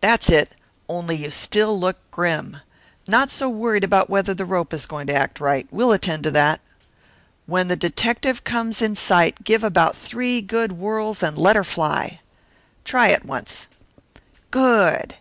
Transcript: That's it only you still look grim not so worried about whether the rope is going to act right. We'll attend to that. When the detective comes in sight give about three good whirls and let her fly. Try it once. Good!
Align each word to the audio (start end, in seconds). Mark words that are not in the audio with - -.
That's 0.00 0.28
it 0.28 0.50
only 0.88 1.14
you 1.14 1.30
still 1.30 1.78
look 1.78 1.96
grim 2.10 2.56
not 3.06 3.30
so 3.30 3.48
worried 3.48 3.84
about 3.84 4.10
whether 4.10 4.34
the 4.34 4.44
rope 4.44 4.74
is 4.74 4.84
going 4.84 5.06
to 5.06 5.14
act 5.14 5.38
right. 5.38 5.68
We'll 5.70 5.92
attend 5.92 6.24
to 6.24 6.32
that. 6.32 6.60
When 7.46 7.68
the 7.68 7.76
detective 7.76 8.42
comes 8.42 8.82
in 8.82 8.96
sight 8.96 9.44
give 9.44 9.62
about 9.62 9.94
three 9.96 10.42
good 10.42 10.72
whirls 10.72 11.22
and 11.22 11.38
let 11.38 11.54
her 11.54 11.62
fly. 11.62 12.18
Try 12.84 13.10
it 13.10 13.24
once. 13.24 13.68
Good! 14.50 15.08